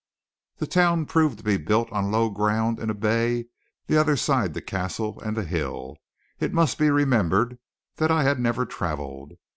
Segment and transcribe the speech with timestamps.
[0.57, 3.49] The town proved to be built on low ground in a bay
[3.85, 5.95] the other side the castle and the hill.
[6.39, 7.59] It must be remembered
[7.97, 9.33] that I had never travelled.